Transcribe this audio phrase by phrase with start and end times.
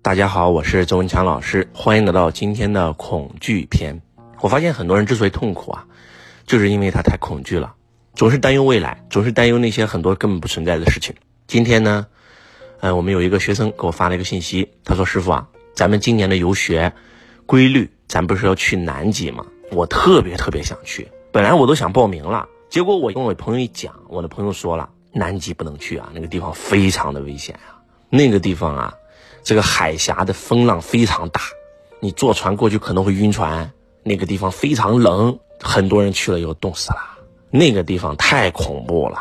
[0.00, 4.00] 大家好，我是周文强老师，欢迎来到今天的恐惧篇。
[4.40, 5.86] 我发现很多人之所以痛苦啊，
[6.46, 7.74] 就是因为他太恐惧了，
[8.14, 11.16] 总是担忧未来，总是担忧那些很多根本不存在的事情。
[11.48, 12.06] 今天呢，
[12.80, 16.92] 呃，我们有一个学生给我发了一个信息，他说：“师傅啊，咱们今年的游学
[17.44, 19.44] 规律，咱不是要去南极吗？
[19.72, 28.94] 我特别特别想去，本来我都想报名了，结果我跟我朋友一讲，我的朋友说了，南极不能去啊，那个地方非常的危险啊，那个地方啊。”
[29.48, 31.40] 这个海峡的风浪非常大，
[32.00, 33.72] 你坐船过去可能会晕船。
[34.02, 36.98] 那个地方非常冷，很多人去了以后冻死了。
[37.50, 39.18] 那个地方太恐怖了。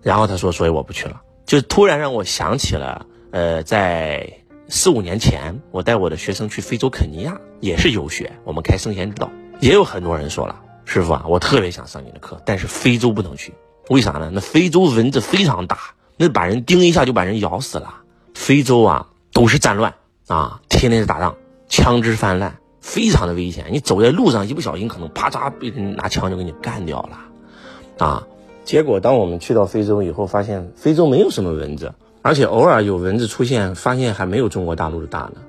[0.00, 4.38] 然后他说：“所以我不去了。”就突然让我想起了，呃，在
[4.70, 13.52] 四五年前，我带我的学生去非洲肯尼亚，也是游学，我们开圣贤之道，也有很多人说了：“师傅啊，我特别想上你的课，但是非洲不能去，
[13.90, 14.30] 为啥呢？
[14.32, 15.78] 那非洲蚊子非常大，
[16.16, 17.96] 那把人叮一下就把人咬死了。
[18.32, 19.94] 非洲啊。”都是战乱
[20.26, 21.34] 啊，天天是打仗，
[21.68, 23.66] 枪支泛滥，非常的危险。
[23.70, 28.26] 你走在路上，一不小心可能啪嚓被人拿枪就给你干掉了，啊！
[28.64, 35.40] 结果当我们去到非洲以后，发现非洲没有什么蚊子，而且偶尔有蚊子出现，发现还没有中国大陆的大呢，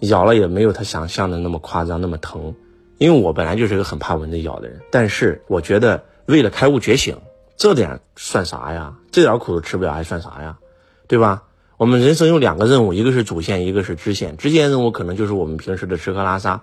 [0.00, 2.54] 咬了也没有他想象的那么夸张，那么疼。
[2.98, 7.16] 因为我本来就是一个很怕蚊子咬的人，但是我觉得为了开悟觉醒，
[7.56, 8.92] 这点算啥呀？
[9.10, 10.58] 这点苦都吃不了还算啥呀？
[11.06, 11.42] 对吧？
[11.78, 14.36] 我们人生有两个任务，一个是主线，一个是支线。
[14.36, 16.62] 支线任务可能就是我们平时的吃喝拉撒，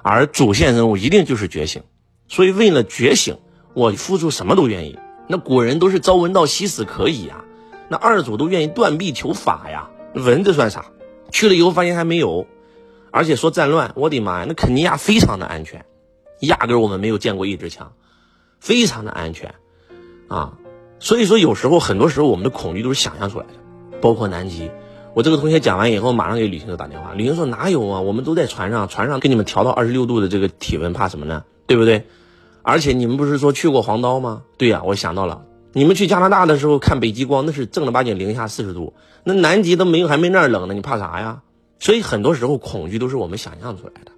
[0.00, 1.82] 而主线任务一定就是觉醒。
[2.28, 3.36] 所以为了觉醒，
[3.74, 4.98] 我付出什么都愿意。
[5.26, 7.44] 那古人都是朝闻道夕死可以呀，
[7.90, 9.90] 那二祖都愿意断臂求法呀。
[10.14, 10.86] 蚊子算啥？
[11.30, 12.46] 去了以后发现还没有，
[13.10, 15.84] 而且说战乱，我的妈呀，那肯尼亚非常的安全，
[16.40, 17.92] 压根我们没有见过一支枪，
[18.60, 19.56] 非常的安全
[20.28, 20.54] 啊。
[21.00, 23.52] 所以说有时候很多时候我们的恐惧都是想象出来的。
[24.00, 24.70] 包括南极，
[25.14, 27.12] 我这个同学讲完以后，马上给旅行社打电话。
[27.14, 28.00] 旅行社哪有啊？
[28.00, 31.44] 我们都在船上，船上给你们调到二十六度的这个体温，怕什么呢？
[31.66, 32.04] 对不对？
[32.62, 34.42] 而且你们不是说去过黄刀吗？
[34.56, 35.42] 对呀，我想到了，
[35.72, 38.94] 你们去加拿大的时候看北极光，那是正儿八经零下四十度，
[39.24, 41.42] 那南极都没有，还没那儿冷呢，你怕啥呀？
[41.80, 44.12] 所以很多时候恐惧都是我们想象出来的。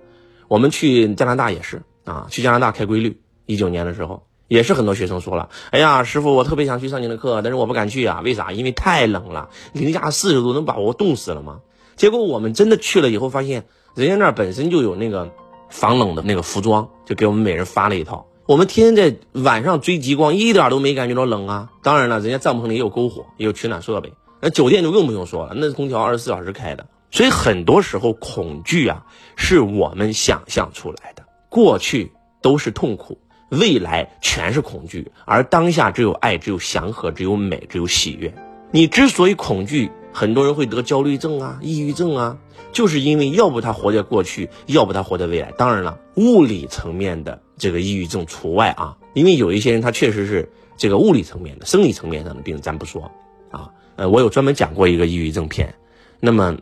[0.49, 4.23] 我们去加拿大也是啊，去加拿大开规律，一九年的时候。
[4.51, 8.51] 也是很多学生说了，哎呀，师傅，我特别想去上您的课，但是我不敢去啊，为啥？
[8.51, 11.61] 因为太冷了，零下四十度，能把我冻死了吗？
[11.95, 15.31] 结果我们真的去了以后，发现人家那儿本身就有那个
[15.69, 18.27] 防冷的那个服装，就给我们每人发了一套。
[18.47, 21.71] 我们天天在晚上追极光，一点都没感觉到冷啊。
[21.85, 24.13] 当然了，人家帐篷里也有篝火，也有取暖设备。
[24.41, 26.89] 那酒店就更不用说了，那空调二十四小时开的。
[27.13, 29.07] 所以很多时候恐惧啊，
[29.37, 31.23] 是我们想象出来的。
[31.49, 32.11] 过去
[32.43, 33.21] 都是痛苦。
[33.51, 38.33] 未来全是恐惧，而当下只有爱，只有祥和，只有美，只有喜悦。
[38.71, 42.39] 你之所以恐惧，很多人会得焦虑症啊、抑郁症啊，
[42.73, 45.51] 就是因为要不他活在过去，要不他活在未来。
[45.59, 53.11] 当然了，物理层面的这个抑郁症除外啊，因为有一些人他确实是这个物理层面的、生理层面上的病，咱不说
[53.51, 53.69] 啊。
[53.97, 55.75] 呃，我有专门讲过一个抑郁症片，
[56.21, 56.57] 那么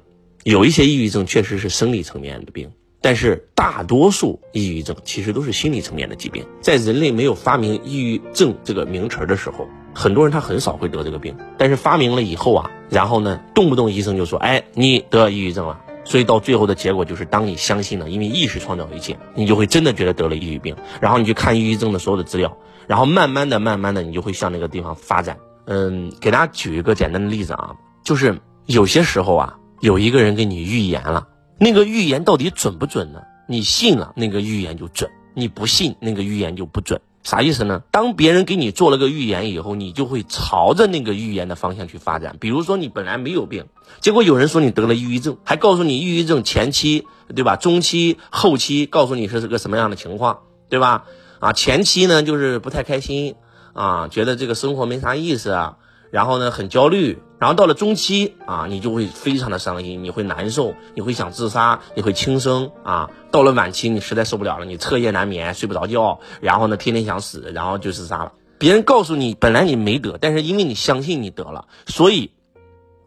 [0.45, 2.69] 有一些抑郁症确实是生理层面的病。
[3.01, 6.45] 但是大多数抑郁症其实都是心理层面的疾病。
[6.61, 11.37] 在人类没有发明抑郁症这个名词的时候，很多人他很少会得这个病。
[11.57, 20.75] 但是发明了以后啊，然后呢，动不动医生就说：“哎，你得抑郁症了。”所以到最后的结果就是，当你相信了，因为意识创造一切，你就会真的觉得得了抑郁病。
[21.01, 25.37] 然后你去看抑郁症的所有的资料，然后慢慢的、慢慢的，你就会向那个地方发展。
[25.67, 31.27] 嗯，给大家举一个简单的例子啊，就是有些时候啊，有一个人给你预言了。
[31.59, 33.23] 那个预言到底准不准呢？
[33.47, 37.01] 你信了，那个预言就准；你不信，那个预言就不准。
[37.25, 37.83] 啥意思呢？
[37.91, 42.37] 当别人给你做了个预言以后，你就会朝着那个预言的方向去发展。
[42.41, 43.67] 比如说，你本来没有病，
[44.01, 47.57] 结果有人说你得了抑郁症，还告诉你抑郁症前期，对吧？
[47.57, 51.05] 中期、后期，告诉你是个什么样的情况，对吧？
[51.41, 53.35] 啊，前期呢就是不太开心
[53.73, 55.77] 啊，觉得这个生活没啥意思啊。
[56.11, 63.11] 然后呢，很焦虑，然后到了中期啊，你就会非常的伤心，你会难受，你会想自杀，你会轻生啊。
[63.31, 68.33] 到了晚期，你实在受不了了，你彻夜难眠，睡不着觉，然后呢，天天想死，然后就自杀了。
[68.59, 72.33] 别人告诉你，本来你没得，但是因为你相信你得了，所以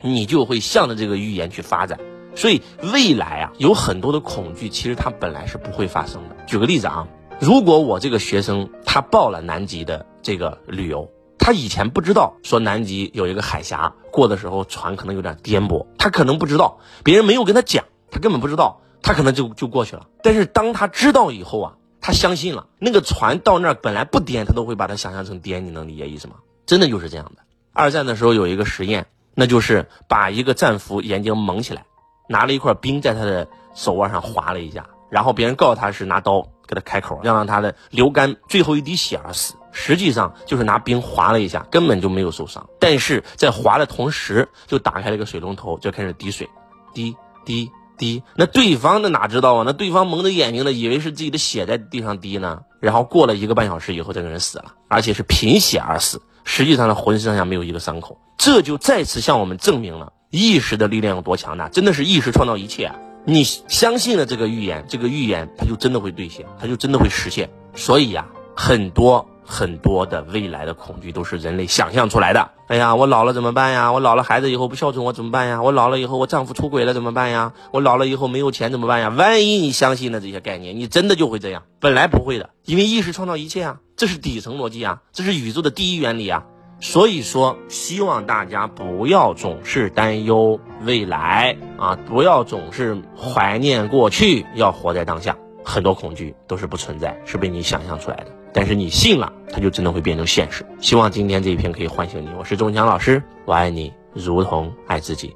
[0.01, 1.99] 你就会向着这个预言去发展。
[2.33, 2.61] 所以
[2.93, 6.37] 未来啊，有很多的恐惧，其实它本来是不会发生的。
[6.47, 7.05] 举个例子啊，
[7.41, 11.09] 如果我这个学生他报了南极的这个旅游。
[11.41, 20.05] 他以前不知道说南极有一个海峡，过的时候船可能有点颠簸，他可能不知道，别人没有跟他讲，他根本不知道，他可能就就过去了。
[20.21, 26.35] 但是当他知道以后啊，他相信了，那个船到那儿本来不颠，他都会把它想象成颠，你能理解意思吗？
[26.67, 27.41] 真的就是这样的。
[27.73, 31.85] 二战的时候有一个实验，那就是把一个战俘眼睛蒙起来，
[32.29, 39.55] 拿了一块冰在他的手腕上划了一下，然后别人告诉他是拿刀给他开口，要让他的流干最后一滴血而死。
[39.73, 42.69] 实际上就是拿冰划了一下，根本就没有受伤。
[42.79, 46.49] 但是在划的同时，就打开了一个水龙头，就开始滴水，
[46.93, 47.13] 滴
[47.45, 48.23] 滴滴。
[48.35, 49.63] 那对方的哪知道啊？
[49.65, 52.61] 那对方蒙着眼睛的，以为是自己的血在地上滴呢。
[52.79, 56.21] 然后过了一个半小时以后，这个人死了，而且是贫血而死。
[56.45, 58.17] 实际上他浑身上下没有一个伤口。
[58.37, 62.95] 这就再次向我们证明了意识的力量有多强大，真的是意识创造一切啊！
[63.25, 67.49] 你相信了这个预言，这个预言它就真的会兑现，它就真的会实现。
[67.75, 69.27] 所以呀，很多。
[69.43, 72.51] 很多的未来的恐惧都是人类想象出来的。
[72.67, 73.91] 哎呀，我老了怎么办呀？
[73.91, 75.61] 我老了孩子以后不孝顺我怎么办呀？
[75.61, 77.51] 我老了以后我丈夫出轨了怎么办呀？
[77.71, 79.09] 我老了以后没有钱怎么办呀？
[79.09, 81.63] 万一你相信了这些概念，你真的就会这样？
[81.81, 86.45] 本来不会的，因为意识创造一切啊，这是底层逻辑啊，这是宇宙的第一原理啊。
[86.81, 95.37] 所以说，希望大家不要总是担忧未来啊，不要总是怀念过去，要活在当下。
[95.63, 98.27] 很多恐惧都是不存在，是被你想象出来的。
[98.51, 100.65] 但是你信了，它就真的会变成现实。
[100.79, 102.29] 希望今天这一篇可以唤醒你。
[102.37, 105.35] 我是钟强老师，我爱你如同爱自己。